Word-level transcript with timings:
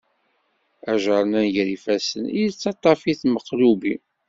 Ajernan 0.91 1.45
gar 1.55 1.69
ifassen, 1.75 2.23
yettaṭṭaf-it 2.39 3.21
meqlubi. 3.33 3.95